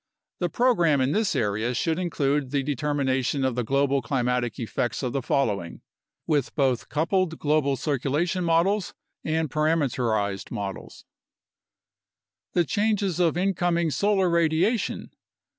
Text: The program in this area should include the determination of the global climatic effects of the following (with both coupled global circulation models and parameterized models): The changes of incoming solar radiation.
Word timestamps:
The 0.39 0.49
program 0.49 0.99
in 0.99 1.11
this 1.11 1.35
area 1.35 1.75
should 1.75 1.99
include 1.99 2.49
the 2.49 2.63
determination 2.63 3.45
of 3.45 3.53
the 3.53 3.63
global 3.63 4.01
climatic 4.01 4.57
effects 4.57 5.03
of 5.03 5.13
the 5.13 5.21
following 5.21 5.81
(with 6.25 6.55
both 6.55 6.89
coupled 6.89 7.37
global 7.37 7.75
circulation 7.77 8.43
models 8.43 8.95
and 9.23 9.47
parameterized 9.47 10.49
models): 10.49 11.05
The 12.53 12.65
changes 12.65 13.19
of 13.19 13.37
incoming 13.37 13.91
solar 13.91 14.27
radiation. 14.27 15.11